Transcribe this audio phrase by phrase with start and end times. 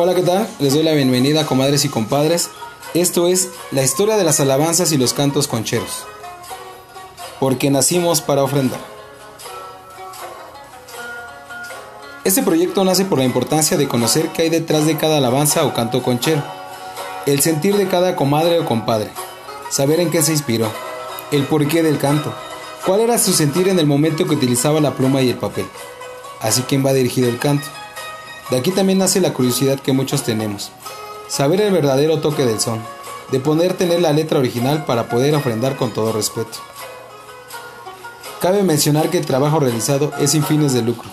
[0.00, 0.48] Hola, ¿qué tal?
[0.60, 2.50] Les doy la bienvenida, comadres y compadres.
[2.94, 6.04] Esto es la historia de las alabanzas y los cantos concheros.
[7.40, 8.78] Porque nacimos para ofrendar.
[12.22, 15.74] Este proyecto nace por la importancia de conocer qué hay detrás de cada alabanza o
[15.74, 16.44] canto conchero,
[17.26, 19.10] el sentir de cada comadre o compadre,
[19.68, 20.70] saber en qué se inspiró,
[21.32, 22.32] el porqué del canto,
[22.86, 25.66] cuál era su sentir en el momento que utilizaba la pluma y el papel,
[26.40, 27.66] así quién va dirigido el canto.
[28.50, 30.70] De aquí también nace la curiosidad que muchos tenemos.
[31.28, 32.80] Saber el verdadero toque del son,
[33.30, 36.58] de poder tener la letra original para poder ofrendar con todo respeto.
[38.40, 41.10] Cabe mencionar que el trabajo realizado es sin fines de lucro.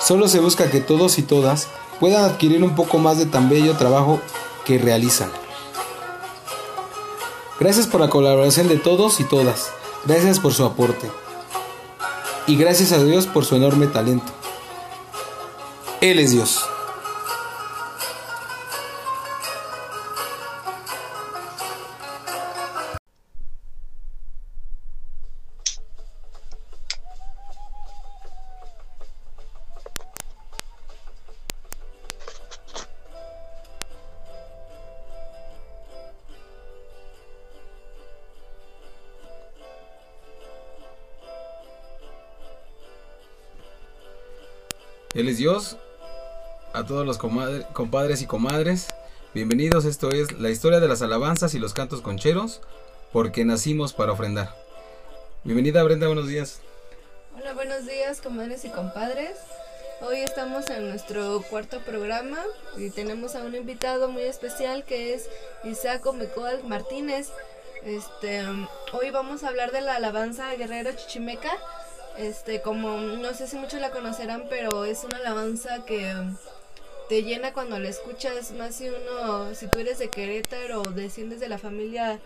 [0.00, 3.76] Solo se busca que todos y todas puedan adquirir un poco más de tan bello
[3.76, 4.20] trabajo
[4.64, 5.30] que realizan.
[7.58, 9.70] Gracias por la colaboración de todos y todas.
[10.04, 11.10] Gracias por su aporte.
[12.46, 14.30] Y gracias a Dios por su enorme talento.
[16.10, 16.64] Él es Dios.
[45.14, 45.76] Él es Dios.
[46.76, 48.88] A todos los compadres y comadres,
[49.32, 49.86] bienvenidos.
[49.86, 52.60] Esto es la historia de las alabanzas y los cantos concheros,
[53.14, 54.54] porque nacimos para ofrendar.
[55.42, 56.60] Bienvenida Brenda, buenos días.
[57.34, 59.38] Hola, buenos días, comadres y compadres.
[60.02, 62.44] Hoy estamos en nuestro cuarto programa
[62.76, 65.30] y tenemos a un invitado muy especial que es
[65.64, 67.30] Isaac Omecoal Martínez.
[67.84, 68.42] Este,
[68.92, 71.52] hoy vamos a hablar de la alabanza Guerrero Chichimeca
[72.18, 76.14] este, como no sé si muchos la conocerán, pero es una alabanza que
[77.08, 81.40] te llena cuando la escuchas, más si uno, si tú eres de Querétaro o desciendes
[81.40, 82.20] de la familia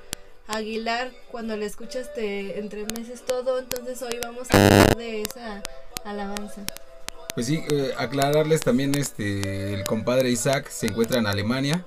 [0.49, 5.63] Aguilar, cuando la escuchas te entremeces todo, entonces hoy vamos a hablar de esa
[6.05, 6.63] alabanza.
[7.35, 11.85] Pues sí, eh, aclararles también, este, el compadre Isaac se encuentra en Alemania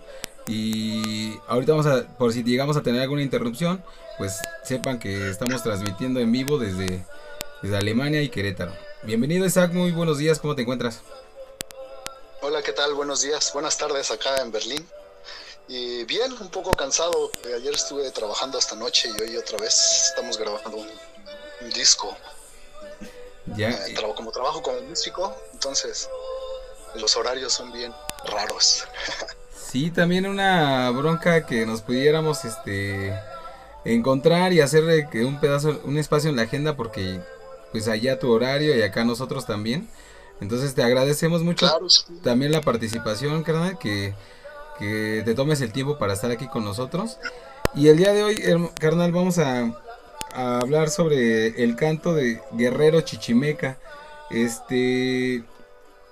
[0.48, 3.84] y ahorita vamos a, por si llegamos a tener alguna interrupción,
[4.18, 7.04] pues sepan que estamos transmitiendo en vivo desde
[7.64, 8.74] desde Alemania y Querétaro.
[9.04, 11.02] Bienvenido Isaac, muy buenos días, ¿cómo te encuentras?
[12.64, 12.94] ¿Qué tal?
[12.94, 14.88] Buenos días, buenas tardes acá en Berlín.
[15.68, 17.30] Y bien, un poco cansado.
[17.58, 22.16] Ayer estuve trabajando hasta noche y hoy otra vez estamos grabando un, disco.
[23.58, 23.70] Ya.
[23.70, 26.10] Eh, como trabajo como músico, entonces
[26.96, 27.94] los horarios son bien
[28.26, 28.86] raros.
[29.72, 33.14] sí, también una bronca que nos pudiéramos este
[33.84, 34.86] encontrar y hacer
[35.16, 37.20] un pedazo, un espacio en la agenda porque
[37.74, 39.90] pues allá tu horario y acá nosotros también.
[40.44, 41.70] Entonces te agradecemos mucho
[42.22, 44.14] también la participación, carnal, que,
[44.78, 47.18] que te tomes el tiempo para estar aquí con nosotros.
[47.74, 48.44] Y el día de hoy,
[48.78, 49.74] carnal, vamos a,
[50.34, 53.78] hablar sobre el canto de Guerrero Chichimeca.
[54.30, 55.46] Este,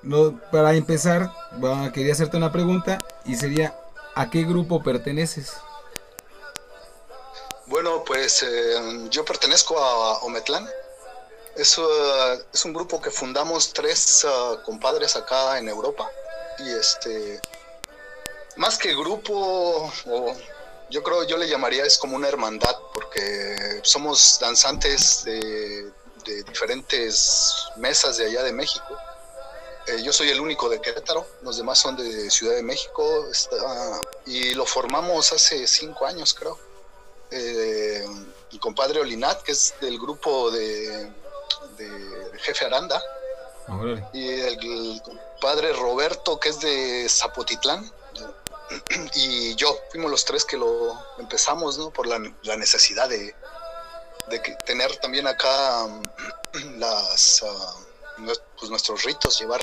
[0.01, 1.33] no, para empezar,
[1.93, 3.77] quería hacerte una pregunta y sería,
[4.15, 5.57] ¿a qué grupo perteneces?
[7.65, 10.65] Bueno, pues eh, yo pertenezco a Ometlán,
[11.61, 16.09] es, uh, es un grupo que fundamos tres uh, compadres acá en Europa.
[16.59, 17.39] Y este,
[18.57, 19.91] más que grupo,
[20.89, 25.91] yo creo, yo le llamaría es como una hermandad, porque somos danzantes de,
[26.45, 28.97] diferentes mesas de allá de México.
[29.87, 33.25] Eh, yo soy el único de Querétaro, los demás son de Ciudad de México,
[34.25, 36.59] y lo formamos hace cinco años, creo.
[37.31, 38.05] Eh,
[38.51, 41.11] mi compadre Olinat, que es del grupo de
[41.77, 43.01] de Jefe Aranda.
[44.13, 45.01] Y el,
[45.39, 47.91] padre Roberto, que es de Zapotitlán.
[49.15, 51.91] Y yo, fuimos los tres que lo empezamos, ¿no?
[51.91, 52.19] Por la,
[52.55, 53.35] necesidad de,
[54.27, 55.87] de tener también acá
[56.77, 57.75] las, ah,
[58.57, 59.61] pues nuestros ritos, llevar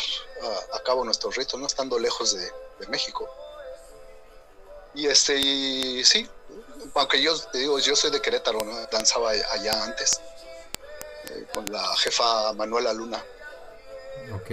[0.75, 2.53] a, cabo nuestros ritos, no estando lejos de,
[2.89, 3.29] México.
[4.95, 6.29] Y este, y sí,
[6.95, 8.87] aunque yo te digo, yo soy de Querétaro, ¿no?
[8.87, 10.21] danzaba allá antes
[11.53, 13.23] con la jefa Manuela Luna.
[14.35, 14.51] Ok.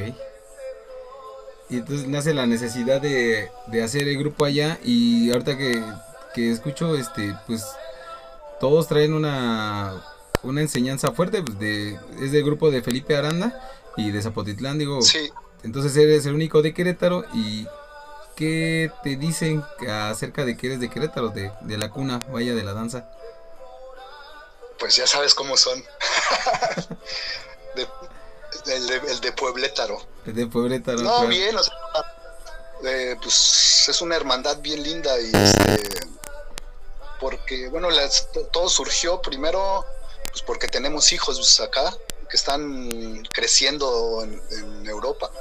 [1.70, 3.50] Y entonces nace la necesidad de,
[3.84, 5.84] hacer el grupo allá y ahorita que,
[6.34, 7.66] que, escucho, este, pues
[8.60, 10.04] todos traen una,
[10.44, 13.60] una enseñanza fuerte, pues de, es del grupo de Felipe Aranda
[13.98, 15.02] y de Zapotitlán, digo.
[15.02, 15.32] Sí.
[15.64, 17.68] Entonces eres el único de Querétaro y
[18.36, 22.64] ¿qué te dicen acerca de que eres de Querétaro, de, de la cuna, vaya, de
[22.64, 23.10] la danza?
[24.80, 25.84] Pues ya sabes cómo son.
[28.68, 30.02] el, de, Pueblétaro.
[30.26, 31.00] El de Pueblétaro.
[31.00, 31.74] No, bien, o sea,
[32.84, 36.08] eh, pues es una hermandad bien linda y este,
[37.20, 39.86] porque, bueno, las, todo surgió primero
[40.32, 41.96] pues porque tenemos hijos acá
[42.30, 45.32] que están creciendo en, Europa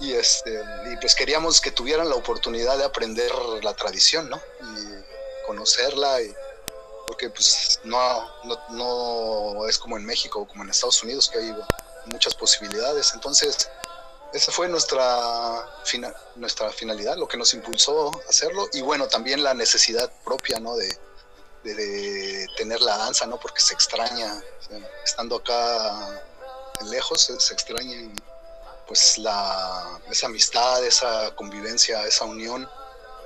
[0.00, 0.62] y este
[0.92, 3.30] y pues queríamos que tuvieran la oportunidad de aprender
[3.62, 4.40] la tradición, ¿no?
[4.60, 6.34] Y conocerla y
[7.08, 8.30] porque pues no,
[8.68, 11.56] no, es como en México o como en Estados Unidos que hay
[12.12, 13.12] muchas posibilidades.
[13.14, 13.70] Entonces,
[14.34, 15.66] esa fue nuestra,
[16.36, 20.76] nuestra finalidad, lo que nos impulsó a hacerlo y bueno, también la necesidad propia, ¿no?
[20.76, 20.96] De,
[21.64, 23.40] de, tener la danza, ¿no?
[23.40, 24.42] Porque se extraña,
[25.02, 26.22] estando acá
[26.90, 28.12] lejos, se, extraña
[28.86, 32.68] pues la, esa amistad, esa convivencia, esa unión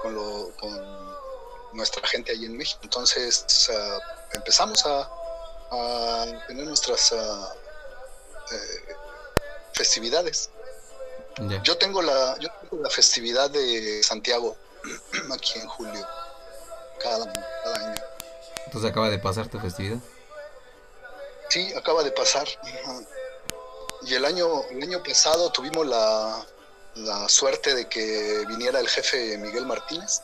[0.01, 1.12] con, lo, con
[1.73, 2.81] nuestra gente allí en México.
[2.83, 3.69] Entonces
[4.33, 5.09] empezamos a,
[6.47, 8.97] tener nuestras eh,
[9.73, 10.51] festividades.
[11.63, 14.57] Yo, tengo la, yo tengo la festividad de Santiago
[15.33, 16.07] aquí en julio,
[17.01, 18.03] cada, año.
[18.67, 19.99] Entonces acaba de pasar tu festividad.
[21.49, 22.47] Sí, acaba de pasar.
[24.03, 26.45] Y el año, el año pasado tuvimos la,
[26.97, 30.23] la suerte de que viniera el jefe Miguel Martínez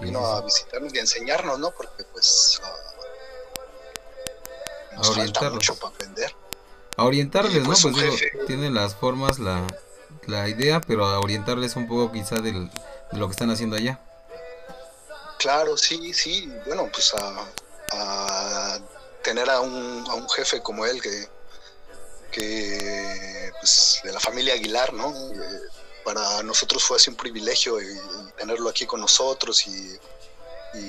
[0.00, 1.70] vino a visitarnos y a enseñarnos, ¿no?
[1.70, 2.66] Porque pues uh,
[4.96, 6.34] nos falta mucho para aprender.
[6.96, 7.68] A orientarles, ¿no?
[7.68, 8.16] Pues, pues digo,
[8.46, 9.66] tienen las formas, la,
[10.26, 14.00] la idea, pero a orientarles un poco quizá del, de lo que están haciendo allá.
[15.38, 16.52] Claro, sí, sí.
[16.66, 17.46] Bueno, pues a,
[17.92, 18.78] a
[19.22, 21.28] tener a un, a un jefe como él que,
[22.30, 25.10] que pues de la familia Aguilar, ¿no?
[25.10, 25.60] Eh,
[26.04, 27.86] para nosotros fue así un privilegio y,
[28.36, 29.98] tenerlo aquí con nosotros y,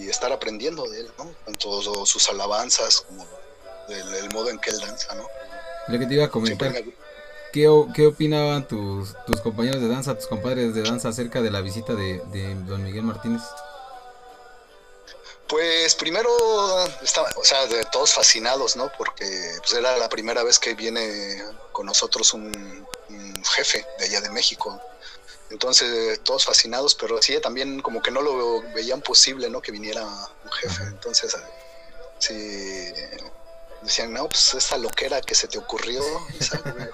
[0.09, 1.35] estar aprendiendo de él, ¿no?
[1.43, 3.27] Tanto sus alabanzas como
[3.89, 5.27] el, modo en que él danza, ¿no?
[5.89, 6.71] Lo que te iba a comentar,
[7.51, 11.59] ¿qué, ¿qué, opinaban tus, tus compañeros de danza, tus compadres de danza acerca de la
[11.59, 12.21] visita de,
[12.65, 13.41] don Miguel Martínez?
[15.47, 16.29] Pues primero,
[17.01, 18.89] estaba, o sea, de todos fascinados, ¿no?
[18.97, 19.25] Porque
[19.59, 21.43] pues, era la primera vez que viene
[21.73, 24.81] con nosotros un, un jefe de allá de México.
[25.49, 29.61] Entonces, todos fascinados, pero sí, también como que no lo veían posible, ¿no?
[29.61, 30.83] Que viniera un jefe.
[30.83, 31.35] Entonces,
[32.19, 32.33] sí,
[33.83, 36.01] decían, no, pues esa loquera que se te ocurrió,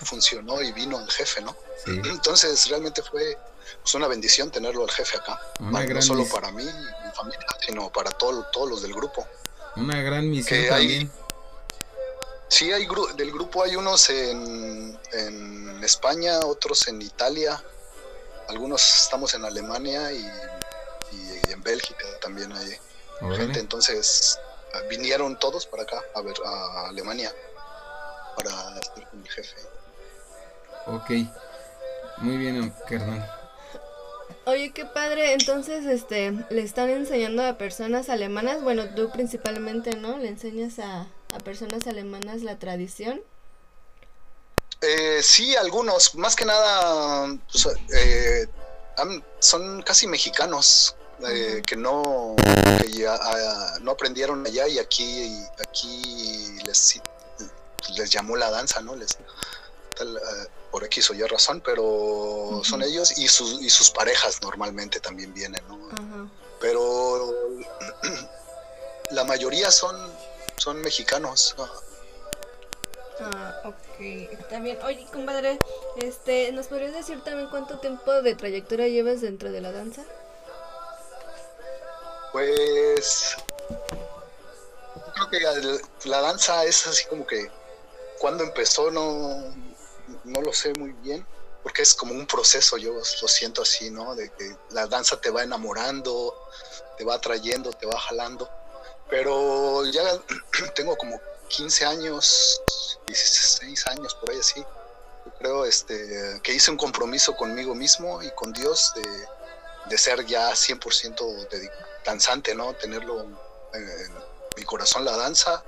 [0.01, 1.55] funcionó y vino el jefe, ¿no?
[1.85, 3.37] Entonces, realmente fue
[3.81, 5.39] pues, una bendición tenerlo al jefe acá.
[5.59, 9.27] no solo para mí y mi familia, sino para todo, todos los del grupo.
[9.75, 11.11] Una gran misión también.
[12.47, 17.63] sí, hay del grupo hay unos en, en España, otros en Italia,
[18.49, 20.25] algunos estamos en Alemania y,
[21.51, 22.77] en Bélgica también hay
[23.35, 24.39] gente, entonces
[24.89, 27.33] vinieron todos para acá, a ver, a Alemania,
[28.35, 29.55] para estar con el jefe.
[30.85, 31.09] Ok,
[32.17, 33.27] muy bien, carnal.
[34.45, 40.17] Oye, qué padre, entonces, este, le están enseñando a personas alemanas, bueno, tú principalmente, ¿no?
[40.17, 43.21] Le enseñas a, a personas alemanas la tradición.
[44.81, 48.47] Eh, sí, algunos, más que nada pues, eh,
[49.39, 50.95] son casi mexicanos
[51.27, 52.35] eh, que no
[53.07, 57.01] ah, no aprendieron allá y aquí aquí les
[57.97, 58.95] les llamó la danza, ¿no?
[58.95, 59.17] Les
[60.71, 65.33] por aquí soy yo razón, pero son ellos y sus y sus parejas normalmente también
[65.33, 65.77] vienen, ¿no?
[66.61, 67.33] Pero
[69.11, 69.95] la mayoría son
[70.55, 71.55] son mexicanos.
[73.21, 74.77] Ah, ok, está bien.
[74.83, 75.59] Oye, compadre,
[75.97, 80.03] este, ¿nos podrías decir también cuánto tiempo de trayectoria llevas dentro de la danza?
[82.31, 83.35] Pues
[85.13, 87.49] creo que la danza es así como que
[88.19, 89.43] cuando empezó no,
[90.23, 91.25] no lo sé muy bien,
[91.63, 94.15] porque es como un proceso, yo lo siento así, ¿no?
[94.15, 96.35] De que la danza te va enamorando,
[96.97, 98.49] te va atrayendo, te va jalando,
[99.09, 100.03] pero ya
[100.75, 104.61] tengo como 15 años, 16 años, por ahí así.
[105.25, 110.51] Yo creo este, que hice un compromiso conmigo mismo y con Dios de, ser ya
[110.51, 111.59] 100%
[112.05, 112.73] danzante, ¿no?
[112.73, 113.25] Tenerlo
[113.73, 115.63] en, mi corazón la danza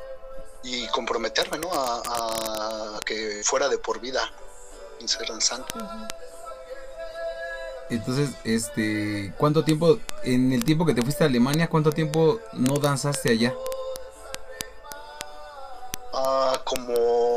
[0.64, 1.70] y comprometerme, ¿no?
[1.74, 4.32] A, que fuera de por vida
[5.00, 5.74] en ser danzante.
[7.90, 12.78] Entonces, este, ¿cuánto tiempo, en el tiempo que te fuiste a Alemania, cuánto tiempo no
[12.78, 13.54] danzaste allá?
[16.72, 17.31] como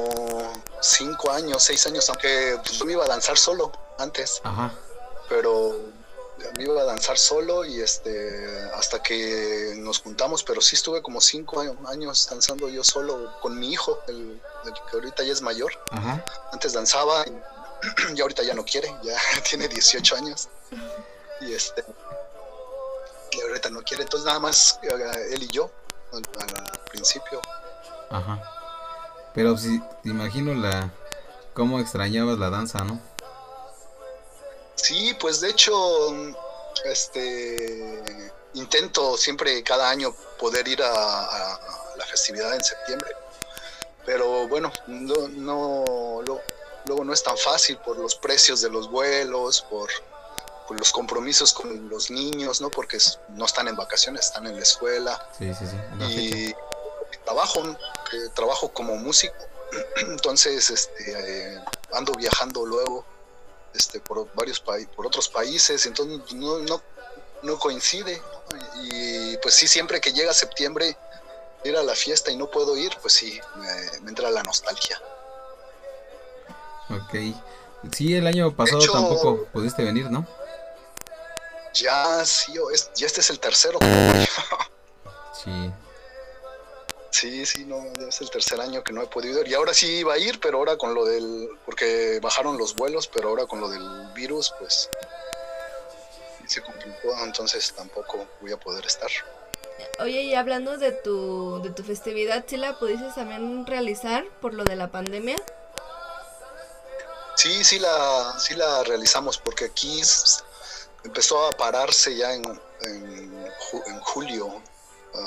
[0.85, 4.43] cinco años, seis años, aunque pues, yo me iba a danzar solo antes.
[5.29, 5.77] Pero
[6.57, 11.21] me iba a danzar solo y este hasta que nos juntamos, pero sí estuve como
[11.21, 15.73] cinco años danzando yo solo con mi hijo, el, que ahorita ya es mayor.
[16.53, 17.25] Antes danzaba
[18.15, 19.17] y, ahorita ya no quiere, ya
[19.49, 20.49] tiene 18 años.
[21.41, 21.85] Y este,
[23.33, 25.71] y ahorita no quiere, entonces nada más eh, él y yo
[26.13, 26.23] al,
[26.57, 27.41] al principio.
[28.11, 28.64] Ajá.
[29.35, 30.91] Pero si te imagino la
[31.55, 33.01] cómo extrañabas la danza, ¿no?
[34.77, 35.73] Sí, pues de hecho,
[36.85, 41.61] este intento siempre cada año poder ir a, a
[41.97, 43.11] la festividad en septiembre.
[44.05, 46.41] Pero bueno, no, no lo-
[46.87, 49.89] luego no es tan fácil por los precios de los vuelos, por,
[50.69, 52.69] por los compromisos con los niños, ¿no?
[52.71, 52.99] Porque
[53.31, 55.27] no están en vacaciones, están en la escuela.
[55.39, 55.77] Sí, sí, sí.
[56.05, 56.55] y
[57.25, 57.63] trabajo,
[58.11, 59.35] que trabajo como músico,
[60.09, 61.61] entonces este, eh,
[61.93, 63.05] ando viajando luego
[63.75, 66.83] este, por varios países, por otros países, entonces no, no,
[67.43, 68.23] no coincide.
[68.85, 70.97] Y pues sí, siempre que llega septiembre,
[71.65, 75.01] ir a la fiesta y no puedo ir, pues sí, me, me entra la nostalgia.
[76.91, 77.35] Ok.
[77.95, 80.27] Sí, el año pasado hecho- tampoco pudiste venir, ¿no?
[81.75, 83.79] Ya, sí, o es- ya este es el tercero.
[85.43, 85.73] Sí.
[87.15, 89.47] Sí, sí, no, ya es el tercer año que no he podido ir.
[89.47, 91.49] Y ahora sí iba a ir, pero ahora con lo del.
[91.65, 94.91] Porque bajaron los vuelos, pero ahora con lo del virus, pues.
[96.49, 99.09] Se complicó, entonces tampoco voy a poder estar.
[100.01, 104.65] Oye, y hablando de tu, de tu festividad, ¿sí la pudiste también realizar por lo
[104.65, 105.37] de la pandemia?
[107.37, 110.03] Sí, sí la, sí la realizamos, porque aquí
[111.05, 112.45] empezó a pararse ya en,
[112.83, 113.47] en,
[113.87, 114.61] en julio.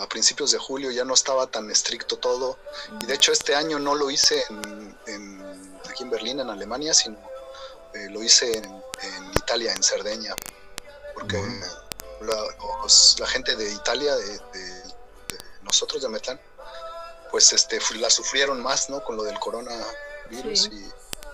[0.01, 2.57] A principios de julio ya no estaba tan estricto todo.
[3.01, 6.93] Y de hecho este año no lo hice en, en- aquí en Berlín, en Alemania,
[6.93, 7.17] sino
[7.93, 10.35] eh, lo hice en, en Italia, en Cerdeña.
[11.13, 12.25] Porque Ujú.
[12.25, 12.35] la,
[12.83, 16.39] los- la gente de Italia, de, de- de nosotros de Metlán,
[17.31, 19.03] pues este, la sufrieron más ¿no?
[19.03, 20.63] con lo del coronavirus.
[20.63, 20.69] Sí.
[20.71, 20.91] Y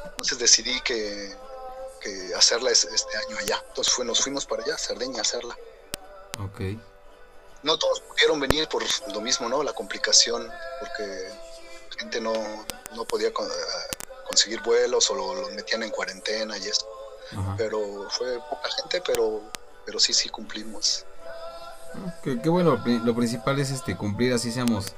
[0.09, 1.35] entonces decidí que,
[2.01, 3.63] que hacerla es- este año allá.
[3.67, 5.57] Entonces fue, nos fuimos para allá, Cerdeña, a hacerla.
[6.39, 6.61] Ok.
[7.63, 9.63] No todos pudieron venir por lo mismo, ¿no?
[9.63, 11.29] La complicación, porque
[11.97, 12.33] gente no,
[12.95, 13.33] no podía eh,
[14.27, 16.87] conseguir vuelos o lo- los metían en cuarentena y eso.
[17.31, 17.55] Ajá.
[17.57, 19.41] Pero fue poca gente, pero,
[19.85, 21.05] pero sí, sí cumplimos.
[21.95, 24.93] Ah, Qué, qué bueno, lo principal es este cumplir, así seamos,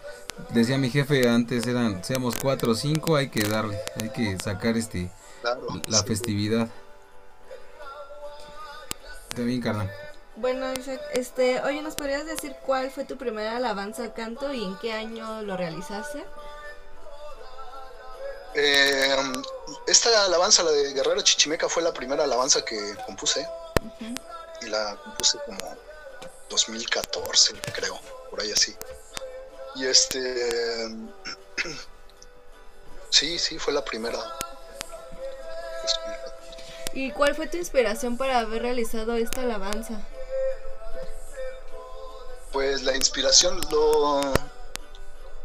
[0.49, 4.75] decía mi jefe antes eran, seamos cuatro o cinco, hay que darle, hay que sacar
[4.77, 5.67] este Claro.
[5.87, 6.07] la sí.
[6.07, 6.67] festividad.
[9.29, 9.91] Está bien, carnal.
[10.37, 14.63] Bueno, Isaac, este, oye, ¿nos podrías decir cuál fue tu primera alabanza al canto y
[14.63, 16.25] en qué año lo realizaste?
[18.53, 19.15] Eh,
[19.87, 23.47] esta alabanza, la de Guerrero Chichimeca, fue la primera alabanza que compuse
[24.61, 25.75] y la compuse como
[26.49, 27.99] 2014, creo,
[28.29, 28.75] por ahí así.
[29.75, 30.87] Y este.
[33.11, 34.19] Sí, sí, fue la primera.
[36.93, 40.01] ¿Y cuál fue tu inspiración para haber realizado esta alabanza?
[42.55, 44.21] Pues la inspiración lo.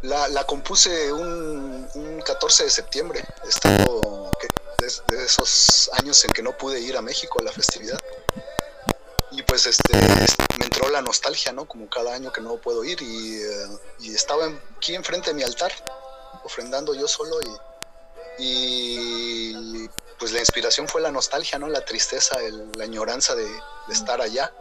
[0.02, 4.30] La, la compuse un, un 14 de septiembre, estando
[4.78, 7.98] de, esos años en que no pude ir a México a la festividad.
[9.32, 9.90] Y pues este,
[10.22, 11.64] es- me entró la nostalgia, ¿no?
[11.66, 15.72] Como cada año que no puedo ir y, eh, estaba aquí enfrente de mi altar,
[16.44, 17.40] ofrendando yo solo
[18.38, 21.66] y, y pues la inspiración fue la nostalgia, ¿no?
[21.66, 23.48] La tristeza, el- la añoranza de
[23.90, 24.52] estar allá.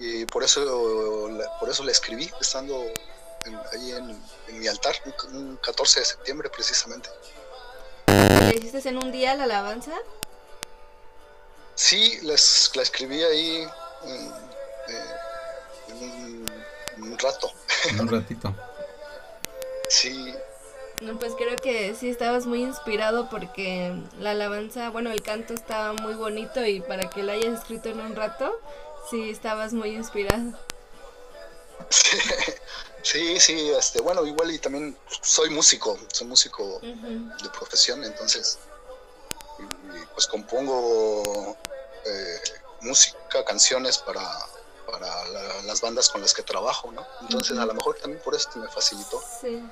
[0.00, 2.84] Y por eso, la- por eso la escribí, estando
[3.44, 4.94] en- ahí en, en mi altar,
[5.30, 7.08] un, un 14 de septiembre precisamente.
[8.06, 9.92] ¿La hiciste en un día la alabanza?
[11.74, 13.66] Sí, las- la escribí ahí
[14.04, 14.28] mm,
[14.88, 15.04] eh,
[15.88, 16.52] en un,
[16.96, 17.50] en un rato.
[17.90, 18.54] En un ratito.
[19.88, 20.34] Sí,
[21.00, 25.92] No, pues creo que sí estabas muy inspirado porque la alabanza, bueno, el canto estaba
[25.92, 28.60] muy bonito y para que la hayas escrito en un rato,
[29.10, 30.52] sí estabas muy inspirado.
[33.02, 38.58] sí, sí, este, bueno, igual y también soy músico, soy músico de profesión, entonces
[39.58, 39.62] y-
[39.96, 41.56] y, pues compongo
[42.04, 42.38] eh,
[42.82, 44.22] música, canciones para,
[44.90, 47.06] para la- las bandas con las que trabajo, ¿no?
[47.22, 49.22] Entonces a lo mejor también por eso me facilitó.
[49.40, 49.62] Sí.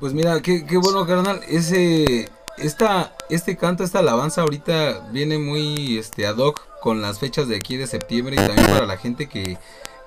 [0.00, 1.42] Pues mira, qué, qué bueno, carnal.
[1.46, 7.48] Ese, esta, este canto, esta alabanza ahorita viene muy este, ad hoc con las fechas
[7.48, 9.58] de aquí de septiembre y también para la gente que,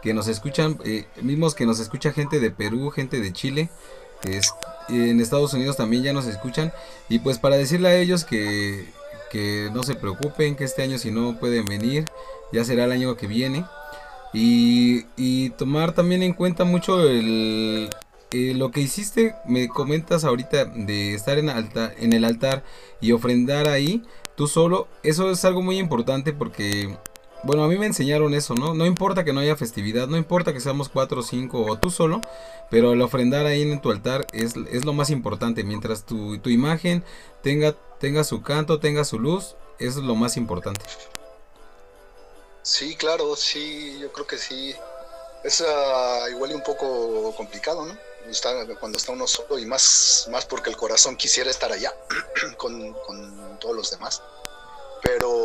[0.01, 3.69] que nos escuchan, eh, mismos que nos escucha gente de Perú, gente de Chile,
[4.23, 4.53] es,
[4.89, 6.71] en Estados Unidos también ya nos escuchan.
[7.09, 8.85] Y pues para decirle a ellos que,
[9.31, 12.05] que no se preocupen, que este año si no pueden venir,
[12.51, 13.65] ya será el año que viene.
[14.33, 17.89] Y, y tomar también en cuenta mucho el,
[18.31, 22.63] eh, lo que hiciste, me comentas ahorita de estar en, alta, en el altar
[23.01, 24.03] y ofrendar ahí
[24.35, 26.95] tú solo, eso es algo muy importante porque
[27.43, 28.73] bueno, a mí me enseñaron eso, ¿no?
[28.73, 31.91] No importa que no haya festividad, no importa que seamos cuatro o cinco o tú
[31.91, 32.19] solo,
[32.69, 35.63] pero el ofrendar ahí en tu altar es, es lo más importante.
[35.63, 37.03] Mientras tu, tu imagen
[37.43, 40.81] tenga, tenga su canto, tenga su luz, eso es lo más importante.
[42.63, 44.73] Sí, claro, sí, yo creo que sí.
[45.43, 48.06] Es uh, igual y un poco complicado, ¿no?
[48.79, 51.93] Cuando está uno solo y más, más porque el corazón quisiera estar allá
[52.57, 54.21] con, con todos los demás.
[55.01, 55.43] Pero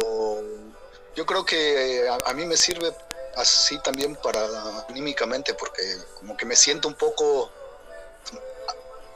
[1.15, 2.95] yo creo que a, mí me sirve
[3.37, 4.41] así también para
[4.89, 5.83] anímicamente porque
[6.19, 7.51] como que me siento un poco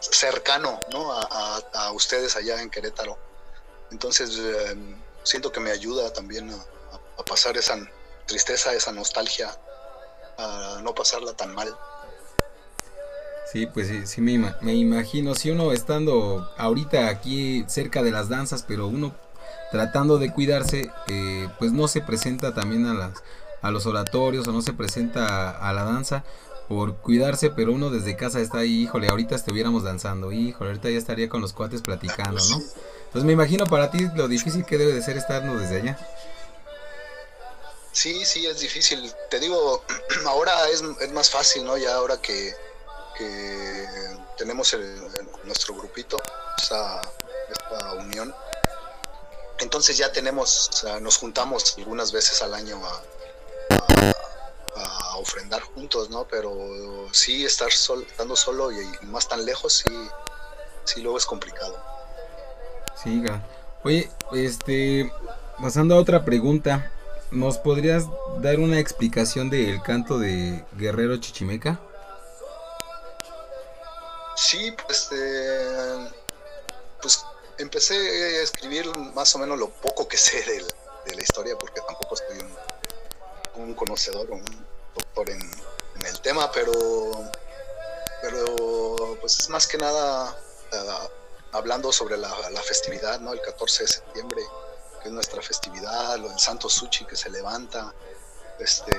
[0.00, 1.12] cercano ¿no?
[1.12, 3.16] a, ustedes allá en Querétaro.
[3.90, 7.76] Entonces em, siento que me ayuda también a, pasar esa
[8.26, 9.58] tristeza, esa nostalgia,
[10.36, 11.76] a no pasarla tan mal.
[13.52, 18.64] Sí, pues sí, sí me, imagino, si uno estando ahorita aquí cerca de las danzas,
[18.66, 19.14] pero uno
[19.70, 23.22] tratando de cuidarse, eh, pues no se presenta también a, las,
[23.62, 26.24] a los oratorios o no se presenta a, la danza
[26.68, 30.98] por cuidarse, pero uno desde casa está ahí, híjole, ahorita estuviéramos danzando, híjole, ahorita ya
[30.98, 32.56] estaría con los cuates platicando, ¿no?
[32.56, 35.98] Entonces me imagino para ti lo difícil que debe de ser estarnos desde allá.
[37.92, 39.10] Sí, sí, es difícil.
[39.30, 39.84] Te digo,
[40.26, 41.78] ahora es, es más fácil, ¿no?
[41.78, 42.52] Ya ahora que,
[43.16, 43.86] que
[44.36, 44.96] tenemos el,
[45.44, 46.18] nuestro grupito,
[46.58, 47.00] esta
[47.98, 48.34] unión,
[49.58, 53.02] entonces ya tenemos, nos juntamos algunas veces al año a,
[55.18, 56.28] ofrendar juntos, ¿no?
[56.28, 60.08] Pero sí estar sol, estando solo y, más tan lejos, sí,
[60.84, 61.82] sí luego es complicado.
[63.02, 63.24] Sí,
[63.82, 65.10] oye, este,
[65.58, 66.92] pasando a otra pregunta,
[67.30, 68.04] ¿nos podrías
[68.40, 71.80] dar una explicación del canto de Guerrero Chichimeca?
[74.36, 76.10] Sí, pues, eh,
[77.00, 77.24] pues
[77.56, 82.16] empecé a escribir más o menos lo poco que sé de, la historia, porque tampoco
[82.16, 82.38] soy
[83.54, 85.40] un, conocedor o un doctor en,
[86.04, 86.72] el tema, pero,
[88.20, 90.36] pero pues es más que nada
[90.72, 91.08] ah,
[91.52, 92.30] hablando sobre la,
[92.62, 93.32] festividad, ¿no?
[93.32, 94.42] El 14 de septiembre,
[95.00, 97.94] que es nuestra festividad, lo del Santo Suchi que se levanta,
[98.58, 98.96] este,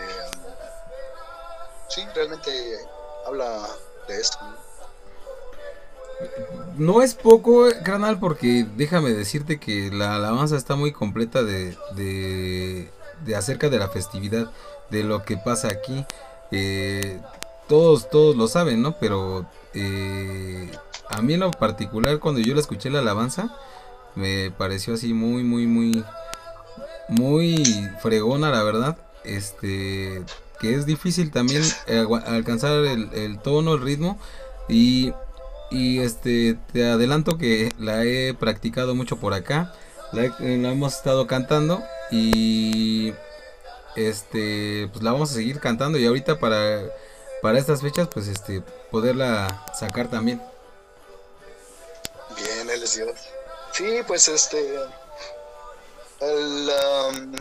[1.89, 2.87] sí, realmente
[3.25, 3.69] habla
[4.07, 4.66] de esto, no
[7.03, 13.69] es poco, canal, porque déjame decirte que la alabanza está muy completa de, de, acerca
[13.69, 14.51] de la festividad,
[14.89, 16.05] de lo que pasa aquí.
[16.51, 17.19] Eh,
[17.67, 18.97] todos, todos lo saben, ¿no?
[18.99, 20.71] Pero eh,
[21.09, 23.55] a mí en lo particular, cuando yo la escuché la alabanza,
[24.15, 26.03] me pareció así muy, muy, muy,
[27.09, 27.63] muy
[28.01, 28.97] fregona, la verdad.
[29.23, 30.23] Este,
[30.59, 31.61] que es difícil también
[32.25, 34.17] alcanzar el, el tono, el ritmo.
[34.69, 35.13] Y
[35.69, 39.73] y este te adelanto que la he practicado mucho por acá.
[40.11, 43.13] La, hemos estado cantando y
[43.95, 46.81] este pues la vamos a seguir cantando y ahorita para
[47.41, 50.41] para estas fechas pues este poderla sacar también.
[52.35, 53.19] Bien, él Dios.
[53.73, 54.79] Sí, pues este
[56.21, 57.33] um,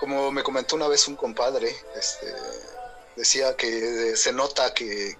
[0.00, 2.34] como me comentó una vez un compadre, este
[3.18, 5.16] decía que se nota que,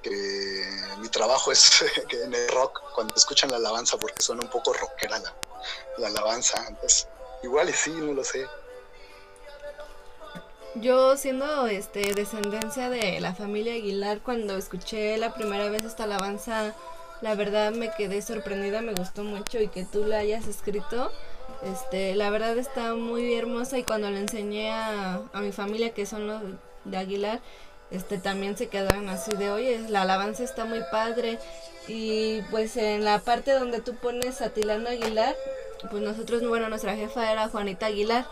[1.00, 1.84] mi trabajo es
[2.24, 5.20] en el rock cuando escuchan la alabanza porque suena un poco rockera
[5.98, 6.64] la, alabanza.
[6.68, 7.08] Entonces,
[7.42, 8.46] igual y sí, no lo sé.
[10.76, 16.74] Yo siendo este descendencia de la familia Aguilar, cuando escuché la primera vez esta alabanza,
[17.20, 21.10] la verdad me quedé sorprendida, me gustó mucho y que tú la hayas escrito.
[21.62, 26.06] Este, la verdad está muy hermosa y cuando la enseñé a, a mi familia que
[26.06, 26.42] son los
[26.84, 27.40] de Aguilar,
[27.90, 31.38] este también se quedaron así de, oye, la alabanza está muy padre.
[31.86, 35.34] Y pues en la parte donde tú pones a Tilano Aguilar,
[35.90, 38.26] pues nosotros, bueno, nuestra jefa era Juanita Aguilar.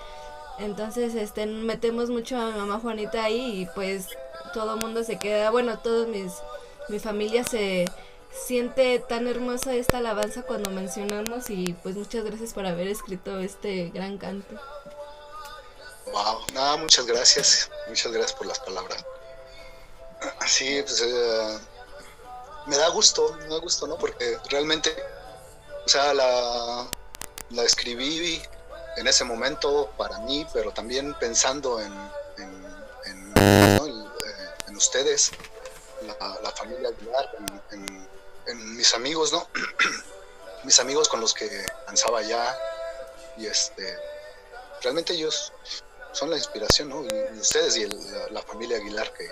[0.58, 4.08] Entonces, este, metemos mucho a mi mamá Juanita ahí y pues
[4.52, 6.32] todo el mundo se queda, bueno, todos mis,
[6.88, 7.86] mi familia se
[8.30, 13.90] siente tan hermosa esta alabanza cuando mencionamos y pues muchas gracias por haber escrito este
[13.90, 14.54] gran canto.
[16.06, 19.04] Wow, nada, muchas gracias, muchas gracias por las palabras.
[20.46, 21.59] Sí, pues eh,
[22.66, 23.96] me da gusto, me da gusto, ¿no?
[23.98, 24.94] Porque realmente,
[25.85, 26.88] o sea, la,
[27.50, 28.42] la escribí
[28.96, 31.92] en ese momento para mí, pero también pensando en,
[32.38, 33.79] en, eh,
[34.76, 35.31] ustedes,
[36.02, 37.37] la, familia Aguilar,
[37.70, 39.48] en, mis amigos, ¿no?
[40.64, 41.48] mis amigos con los que
[41.87, 42.57] danzaba allá
[43.37, 43.98] y este,
[44.83, 45.52] realmente ellos
[46.12, 47.05] son la inspiración, ¿no?
[47.05, 47.87] Y ustedes y
[48.31, 49.31] la familia Aguilar que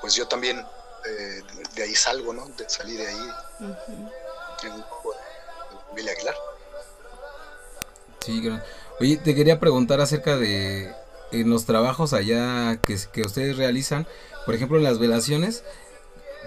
[0.00, 1.42] pues yo también eh,
[1.74, 2.46] de ahí salgo, ¿no?
[2.56, 3.28] De, salí de ahí
[4.62, 6.34] de, Aguilar.
[8.20, 8.50] Sí,
[9.00, 10.94] Oye, te quería preguntar acerca de,
[11.32, 14.06] en los trabajos allá que, que ustedes realizan,
[14.46, 15.64] por ejemplo en las velaciones,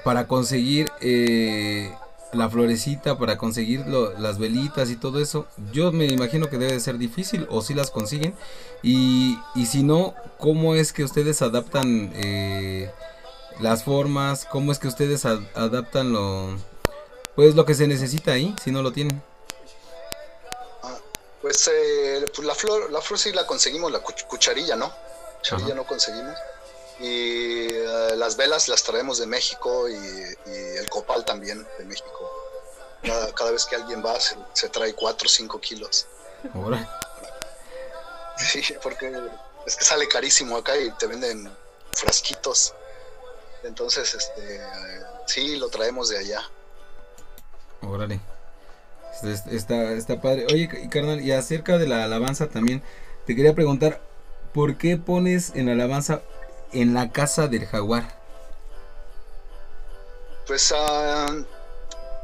[0.04, 1.94] para conseguir eh,
[2.32, 6.80] la florecita, para conseguir las velitas y todo eso, yo me imagino que debe de
[6.80, 8.36] ser difícil o si las consiguen.
[8.84, 12.92] Y, y si no, ¿cómo es que ustedes adaptan eh,
[13.60, 14.46] las formas?
[14.46, 16.58] ¿Cómo es que ustedes adaptan lo,
[17.36, 19.22] pues, lo que se necesita ahí si no lo tienen?
[20.84, 20.98] Ah,
[21.42, 24.92] pues, eh, pues, la flor, la flor sí la conseguimos, la cucharilla, ¿no?
[25.40, 26.36] Cucharilla no conseguimos
[27.00, 29.96] y eh, las velas las traemos de México y,
[30.78, 32.32] el copal también de México.
[33.36, 36.08] Cada, vez que alguien va se, trae 4 o 5 kilos.
[36.54, 37.00] Ahora.
[38.38, 39.14] Sí, porque
[39.66, 41.52] es que sale carísimo acá y te venden
[41.94, 42.74] frasquitos.
[43.66, 44.62] Entonces, este,
[45.26, 46.42] sí, lo traemos de allá.
[47.82, 48.20] Órale.
[49.52, 50.46] Está, está padre.
[50.52, 52.84] Oye, carnal, y acerca de la alabanza también,
[53.26, 54.02] te quería preguntar,
[54.54, 56.22] ¿por qué pones en alabanza
[56.74, 58.20] en la casa del jaguar?
[60.46, 61.26] Pues ah,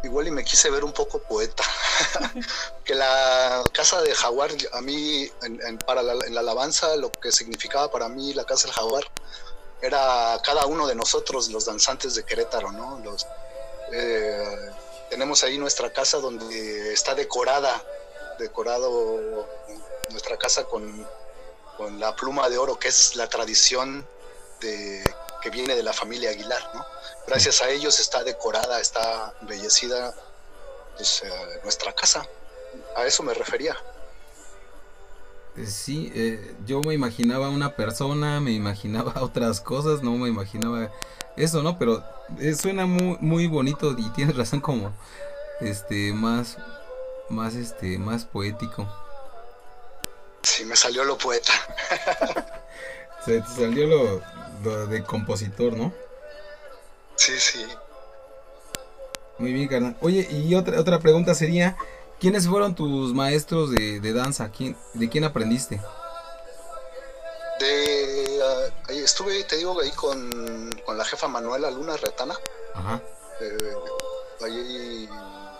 [0.03, 1.63] igual y me quise ver un poco poeta.
[2.83, 7.31] que la casa del jaguar, a mí, en, para la, en la alabanza, lo que
[7.31, 9.03] significaba para mí la casa del jaguar
[9.81, 12.99] era cada uno de nosotros, los danzantes de Querétaro, ¿no?
[13.03, 13.27] Los,
[13.91, 14.71] eh,
[15.09, 17.83] tenemos ahí nuestra casa donde está decorada,
[18.39, 19.47] decorado
[20.09, 21.07] nuestra casa con,
[21.77, 24.07] con la pluma de oro, que es la tradición
[24.59, 26.85] que viene de la familia Aguilar, ¿no?
[27.25, 30.13] Gracias a ellos está decorada, está embellecida
[30.95, 32.25] pues, eh, nuestra casa.
[32.95, 33.75] A eso me refería.
[35.57, 40.91] Eh, sí, eh, yo me imaginaba una persona, me imaginaba otras cosas, no me imaginaba
[41.35, 41.77] eso, ¿no?
[41.77, 42.03] Pero
[42.57, 44.93] suena muy, muy bonito y tienes razón como,
[45.59, 46.57] este, más,
[47.29, 48.87] más, este, más poético.
[50.43, 51.53] Sí, me salió lo poeta.
[53.25, 53.87] Se te salió
[54.63, 55.93] lo, de compositor, ¿no?
[57.15, 57.65] Sí, sí.
[59.37, 59.95] Muy bien, carnal.
[60.01, 61.77] Oye, y otra, otra pregunta sería,
[62.21, 64.49] ¿quiénes fueron tus maestros de, danza?
[64.51, 65.81] ¿Quién, ¿De quién aprendiste?
[67.59, 72.37] De, uh, estuve, te digo, ahí con, la jefa Manuela Luna Retana.
[72.75, 73.01] Ajá.
[73.41, 73.75] Eh,
[74.45, 75.09] ahí,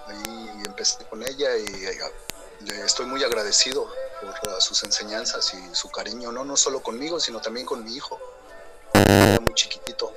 [0.08, 3.88] ahí empecé con ella y le estoy muy agradecido
[4.21, 8.19] por sus enseñanzas y su cariño, no, no solo conmigo, sino también con mi hijo
[8.93, 10.13] era muy chiquitito.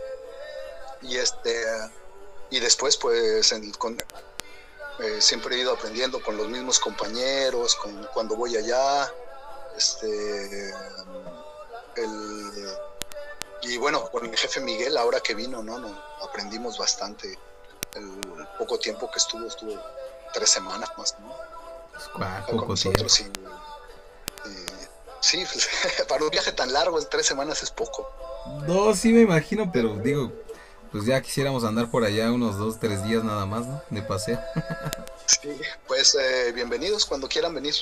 [1.01, 1.65] Y este
[2.51, 3.97] y después pues con,
[5.01, 9.13] eh, siempre he ido aprendiendo con los mismos compañeros, con, cuando voy allá,
[9.77, 10.73] este
[11.97, 12.69] el,
[13.63, 15.79] y bueno, con mi jefe Miguel, ahora que vino, ¿no?
[15.79, 17.39] no aprendimos bastante.
[17.95, 18.21] El
[18.59, 19.81] poco tiempo que estuvo, estuvo
[20.33, 21.35] tres semanas más, ¿no?
[22.47, 23.31] con nosotros y,
[25.21, 25.45] sí,
[26.09, 28.11] para un viaje tan largo, tres semanas es poco.
[28.67, 30.33] No, sí me imagino, pero digo,
[30.95, 33.83] pues ya quisiéramos andar por allá unos dos, tres días nada más, ¿no?
[33.91, 34.39] De paseo.
[35.27, 35.49] sí,
[35.89, 37.75] pues eh, bienvenidos cuando quieran venir.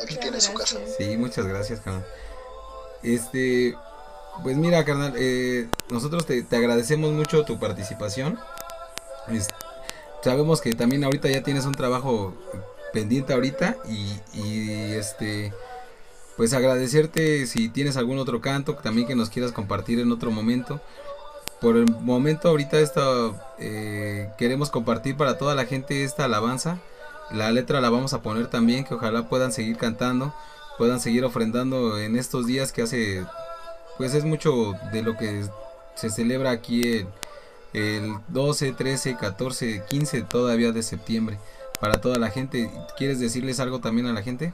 [0.00, 0.78] Aquí tiene su casa.
[0.96, 2.06] Sí, muchas gracias, carnal.
[3.02, 3.76] Este,
[4.44, 8.38] pues mira, carnal, eh, nosotros te, agradecemos mucho tu participación.
[10.22, 12.36] sabemos que también ahorita ya tienes un trabajo
[12.92, 15.52] pendiente ahorita y, y este
[16.36, 20.80] pues agradecerte si tienes algún otro canto también que nos quieras compartir en otro momento.
[21.60, 23.02] Por el momento ahorita esta,
[23.58, 26.78] eh, queremos compartir para toda la gente esta alabanza.
[27.30, 30.34] La letra la vamos a poner también, que ojalá puedan seguir cantando,
[30.78, 33.24] puedan seguir ofrendando en estos días que hace,
[33.98, 35.44] pues es mucho de lo que
[35.94, 37.06] se celebra aquí el,
[37.74, 41.38] el 12, 13, 14, 15 todavía de septiembre
[41.80, 42.70] para toda la gente.
[42.96, 44.52] ¿Quieres decirles algo también a la gente?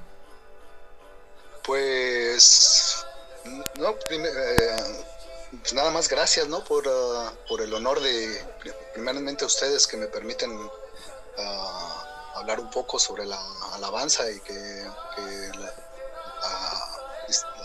[1.67, 3.05] Pues,
[3.79, 5.07] no, eh,
[5.61, 6.65] pues nada más gracias, ¿no?
[6.65, 8.45] Por, ah, por el honor de,
[8.95, 10.71] primeramente ustedes que me permiten
[11.39, 13.41] ah, hablar un poco sobre la
[13.75, 14.87] alabanza y que,
[15.59, 15.75] la,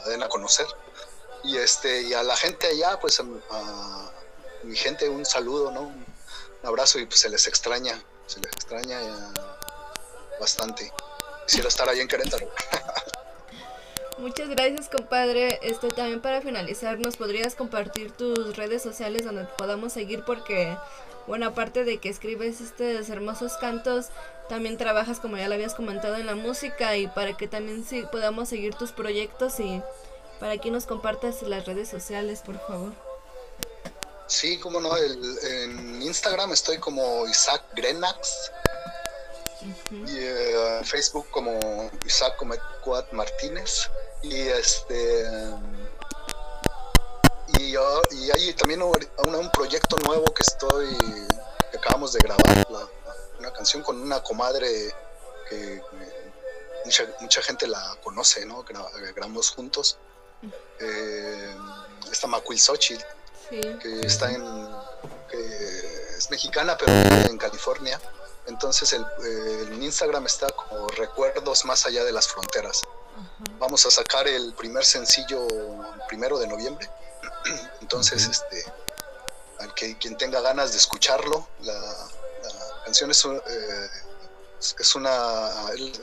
[0.05, 0.65] den a conocer.
[1.43, 3.23] Y, este, y a la gente allá, pues a,
[4.63, 5.81] mi gente un saludo, ¿no?
[5.81, 6.05] Un
[6.63, 9.33] abrazo y pues se les extraña, se les extraña eh,
[10.39, 10.91] bastante.
[11.47, 12.47] Quisiera estar ahí en Querétaro.
[14.21, 15.57] Muchas gracias, compadre.
[15.63, 20.23] Este también para finalizar, ¿nos podrías compartir tus redes sociales donde podamos seguir?
[20.23, 20.77] Porque,
[21.25, 24.09] bueno, aparte de que escribes estos hermosos cantos,
[24.47, 28.05] también trabajas, como ya lo habías comentado, en la música y para que también sí,
[28.11, 29.81] podamos seguir tus proyectos y
[30.39, 32.93] para que nos compartas las redes sociales, por favor.
[34.27, 38.51] Sí, como no, en Instagram estoy como Isaac Grenax
[40.07, 43.89] y eh, en Facebook como Isaac Comecuat Martínez
[44.23, 45.25] y este
[47.59, 48.95] Y, yo- y hay también un,
[49.35, 50.95] un proyecto nuevo que estoy,
[51.71, 52.87] que acabamos de grabar, la-
[53.39, 54.93] una canción con una comadre
[55.49, 55.81] que
[56.85, 58.63] mucha, mucha gente la conoce, ¿no?
[58.63, 59.97] Gra- grabamos juntos.
[60.79, 61.55] Eh,
[62.11, 63.03] esta Macuil Xochitl,
[63.49, 63.61] Sí.
[63.81, 64.43] que está en,
[65.29, 66.91] que es mexicana, pero
[67.29, 67.99] en California.
[68.47, 72.81] Entonces el, Instagram está como recuerdos más allá de las fronteras.
[73.59, 75.47] Vamos a sacar el primer sencillo
[76.07, 76.89] primero de noviembre.
[77.81, 78.63] Entonces, este,
[79.59, 83.89] al que quien tenga ganas de escucharlo, la, la canción es, eh,
[84.79, 85.49] es- una,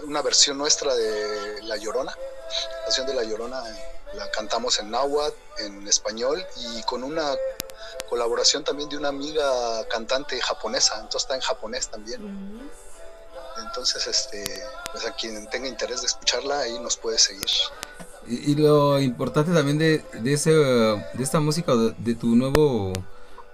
[0.04, 2.12] una versión nuestra de La Llorona.
[2.12, 7.34] La canción de La Llorona eh, la cantamos en náhuatl, en español y con una
[8.08, 10.94] colaboración también de una amiga cantante japonesa.
[10.96, 12.70] Entonces está en japonés también.
[13.66, 14.44] Entonces, este,
[14.92, 17.48] pues a quien tenga interés de escucharla, ahí nos puede seguir.
[18.26, 22.92] Y, y lo importante también de, de, ese, de esta música, de, de tu nuevo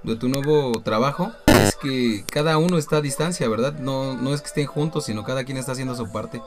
[0.04, 3.72] de tu nuevo trabajo, es que cada uno está a distancia, ¿verdad?
[3.72, 6.42] No, no es que estén juntos, sino cada quien está haciendo su parte.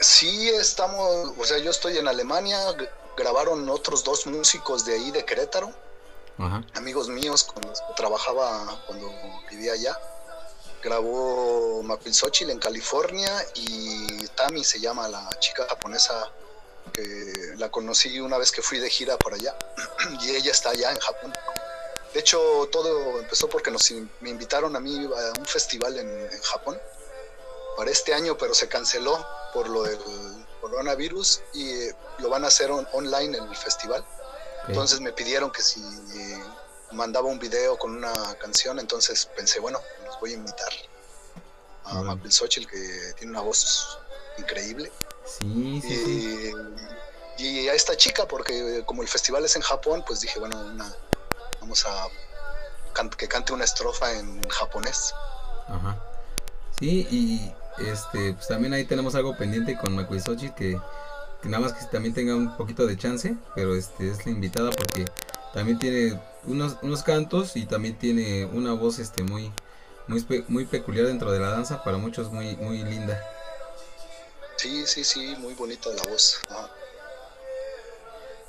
[0.00, 2.58] Sí, estamos, o sea, yo estoy en Alemania,
[3.16, 5.72] grabaron otros dos músicos de ahí, de Querétaro,
[6.38, 6.64] Ajá.
[6.74, 9.08] amigos míos con los que trabajaba cuando
[9.50, 9.96] vivía allá.
[10.82, 16.30] Grabó Mapil Xochitl en California y Tami se llama la chica japonesa
[16.92, 19.56] que la conocí una vez que fui de gira por allá
[20.22, 21.32] y ella está allá en Japón.
[22.14, 22.40] De hecho,
[22.72, 26.80] todo empezó porque nos, me invitaron a mí a un festival en, en Japón
[27.76, 29.98] para este año, pero se canceló por lo del
[30.60, 31.88] coronavirus y
[32.18, 34.04] lo van a hacer on- online en el festival.
[34.68, 35.80] Entonces me pidieron que si
[36.92, 40.68] mandaba un video con una canción, entonces pensé, bueno, los voy a invitar
[41.84, 42.06] a Órale.
[42.16, 43.98] Mapil Xochitl, que tiene una voz
[44.38, 44.90] increíble,
[45.26, 46.52] sí, sí,
[47.38, 47.44] sí.
[47.44, 50.94] y, a esta chica, porque como el festival es en Japón, pues dije, bueno, una-
[51.60, 52.08] vamos a
[52.92, 55.12] can- que cante una estrofa en japonés.
[55.68, 55.98] Ajá.
[56.78, 60.80] Sí, y este, pues también ahí tenemos algo pendiente con Macuizochi que,
[61.42, 64.70] que nada más que también tenga un poquito de chance, pero este es la invitada
[64.70, 65.04] porque
[65.52, 69.52] también tiene unos, unos cantos y también tiene una voz este muy
[70.06, 73.22] muy muy peculiar dentro de la danza, para muchos muy muy linda.
[74.56, 76.40] Sí, sí, sí, muy bonita la voz.
[76.50, 76.70] Ajá.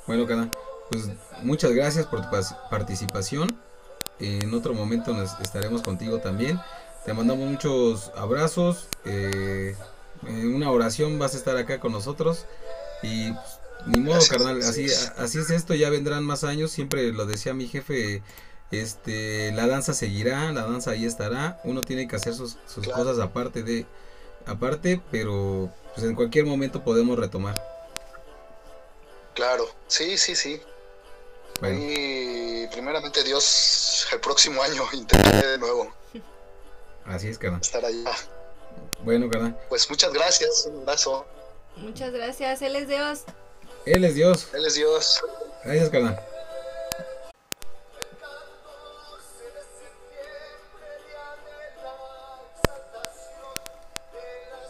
[0.06, 0.50] Bueno, Cana,
[0.90, 1.04] pues
[1.42, 2.28] muchas gracias por tu
[2.68, 3.56] participación.
[4.18, 6.60] En otro momento nos estaremos contigo también.
[7.04, 8.88] Te mandamos muchos abrazos.
[9.04, 9.76] eh,
[10.26, 12.46] en una oración vas a estar acá con nosotros.
[13.02, 14.60] Y pues, ni modo, Gracias, carnal.
[14.62, 15.74] Así, así es esto.
[15.74, 16.70] Ya vendrán más años.
[16.70, 18.22] Siempre lo decía mi jefe.
[18.70, 21.60] Este, la danza seguirá, la danza ahí estará.
[21.64, 23.02] Uno tiene que hacer sus, sus Claro.
[23.04, 23.84] cosas aparte de,
[24.46, 27.60] aparte, pero pues en cualquier momento podemos retomar.
[29.34, 30.60] Claro, sí, sí, sí.
[31.60, 35.92] Bueno, Y primeramente Dios, el próximo año intentaré de nuevo
[37.06, 37.60] así es, carnal.
[37.60, 38.10] estar allá.
[39.04, 39.58] Bueno, carnal.
[39.68, 41.26] Pues muchas gracias, un abrazo.
[41.76, 42.62] Muchas gracias.
[42.62, 43.24] Él es Dios.
[43.86, 44.48] Él es Dios.
[44.52, 45.20] Él es Dios.
[45.64, 46.20] Gracias, carnal.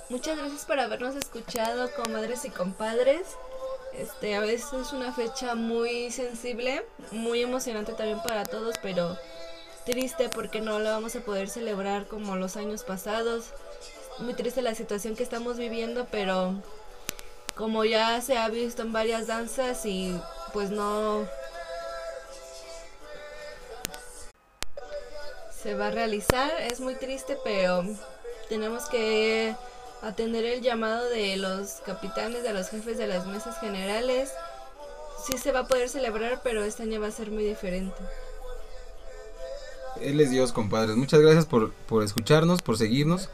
[0.09, 3.29] Muchas gracias por habernos escuchado, comadres y compadres.
[3.92, 9.16] Este, a veces es una fecha muy sensible, muy emocionante también para todos, pero
[9.85, 13.53] triste porque no la vamos a poder celebrar como los años pasados.
[14.18, 16.55] Muy triste la situación que estamos viviendo, pero
[17.55, 20.19] como ya se ha visto en varias danzas y
[20.53, 21.27] pues no
[25.63, 27.85] se va a realizar, es muy triste, pero
[28.49, 29.55] tenemos que
[30.03, 34.33] atender el llamado de los capitanes, de los jefes de las mesas generales.
[35.27, 37.95] Sí se va a poder celebrar, pero este año va a ser muy diferente.
[40.01, 40.97] Él es Dios, compadres.
[40.97, 43.29] Muchas gracias por, por escucharnos, por seguirnos.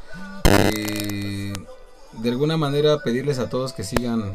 [0.45, 1.53] Eh,
[2.19, 4.35] de alguna manera pedirles a todos que sigan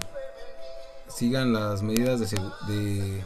[1.07, 3.23] sigan las medidas de,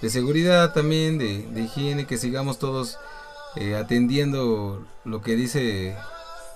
[0.00, 2.98] de, seguridad también, de, de higiene, que sigamos todos
[3.56, 5.96] eh, atendiendo lo que dice,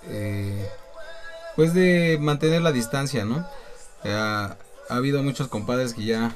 [0.04, 0.68] eh,
[1.56, 3.46] pues de mantener la distancia, ¿no?
[4.04, 4.56] Ha,
[4.88, 6.34] ha habido muchos compadres que ya,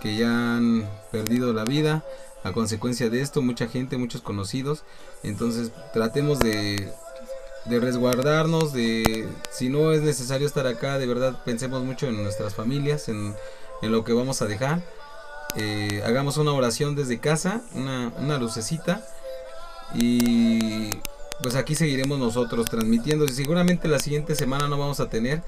[0.00, 2.04] que ya han perdido la vida
[2.44, 4.84] a consecuencia de esto, mucha gente, muchos conocidos,
[5.22, 6.92] entonces tratemos de,
[7.64, 12.54] de resguardarnos, de si no es necesario estar acá, de verdad pensemos mucho en nuestras
[12.54, 13.34] familias, en,
[13.82, 14.82] en lo que vamos a dejar.
[15.56, 19.06] Eh, hagamos una oración desde casa, una, una lucecita
[19.94, 20.90] y
[21.42, 23.24] pues aquí seguiremos nosotros transmitiendo.
[23.26, 25.42] Y seguramente la siguiente semana no vamos a tener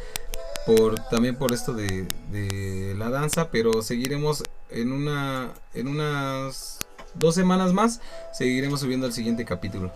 [0.66, 6.79] por también por esto de, de la danza, pero seguiremos en una en unas
[7.14, 8.00] dos semanas más
[8.33, 9.92] seguiremos subiendo el siguiente capítulo.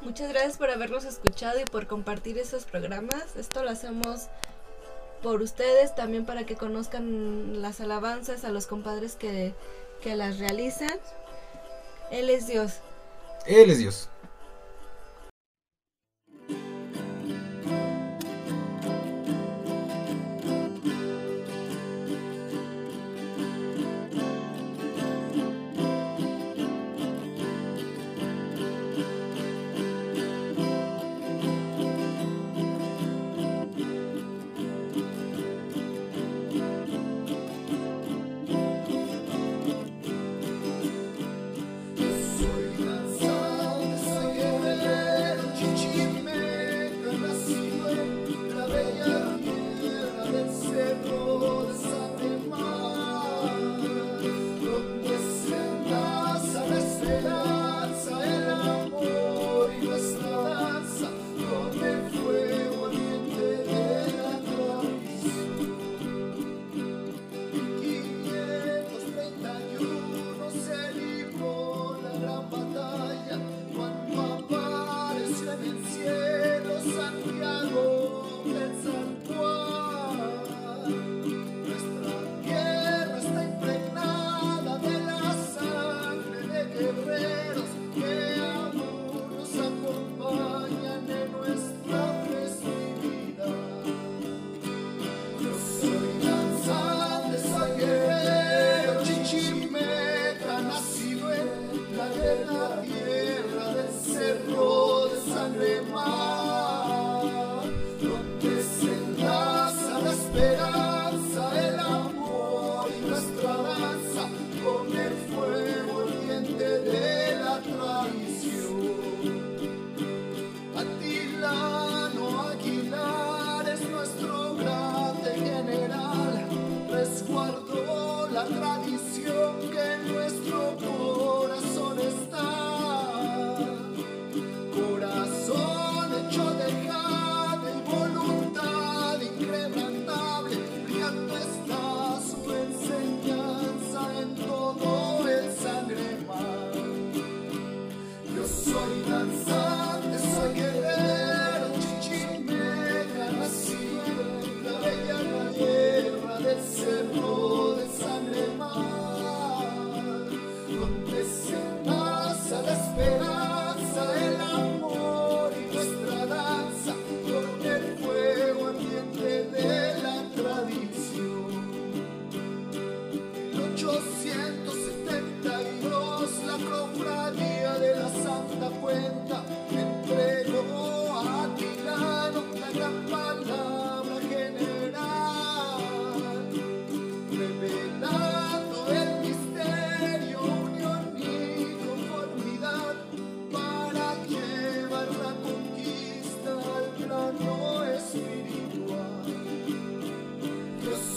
[0.00, 3.36] Muchas gracias por habernos escuchado y por compartir estos programas.
[3.36, 4.28] Esto lo hacemos
[5.22, 9.54] por ustedes, también para que conozcan las alabanzas a los compadres que,
[10.00, 10.98] que las realizan.
[12.12, 12.74] Él es Dios.
[13.44, 14.08] Él es Dios.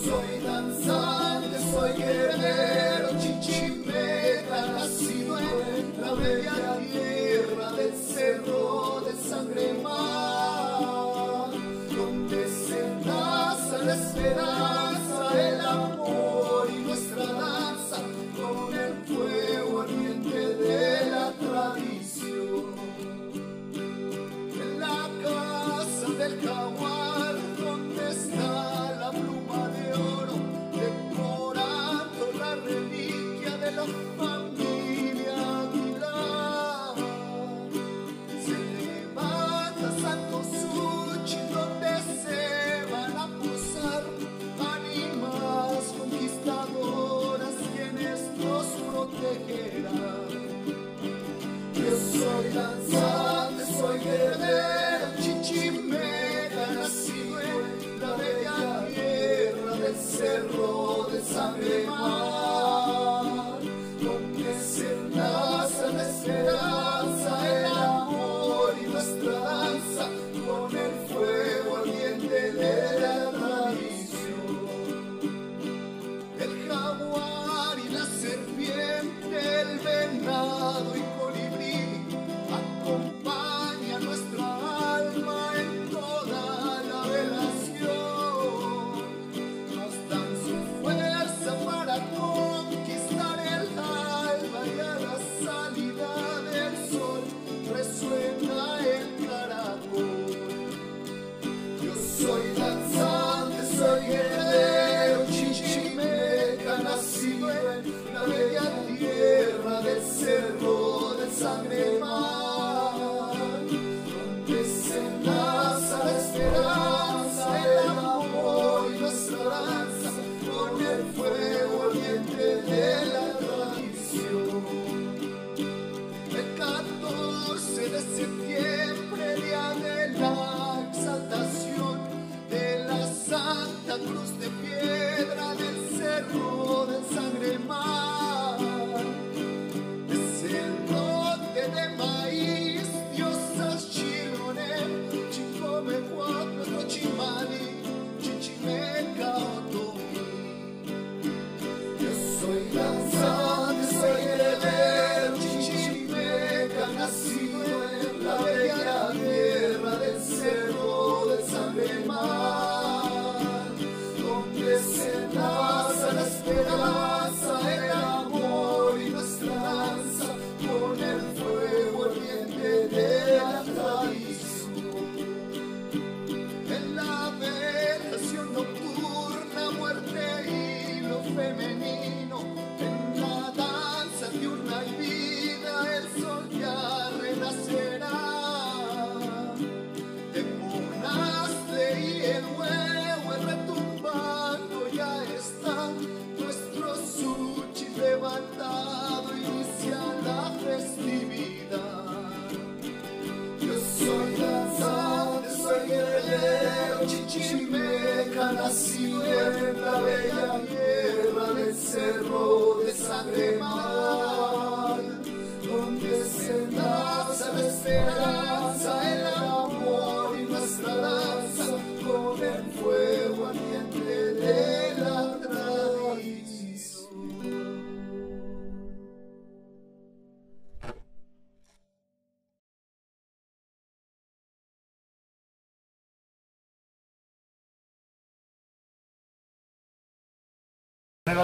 [0.03, 1.10] Y colibrí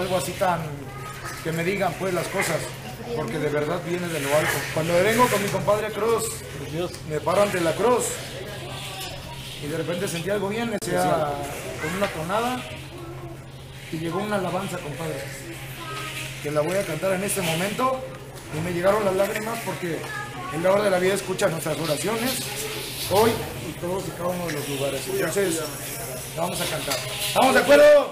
[0.08, 0.58] algo así tan
[1.44, 2.56] que me digan pues las cosas
[3.14, 4.52] porque de verdad viene de lo alto.
[4.72, 6.24] Cuando vengo con mi compadre Cruz
[7.10, 8.06] me paro ante la cruz
[9.62, 11.30] y de repente sentí algo bien decía
[11.82, 12.62] con una tonada
[13.92, 15.22] y llegó una alabanza compadre
[16.42, 18.02] que la voy a cantar en este momento
[18.56, 19.98] y me llegaron las lágrimas porque
[20.54, 22.40] en la hora de la vida escucha nuestras oraciones
[23.10, 23.30] hoy
[23.68, 25.02] y todos y cada uno de los lugares.
[25.06, 25.60] Entonces
[26.34, 26.96] vamos a cantar.
[27.28, 28.07] ¿estamos de acuerdo?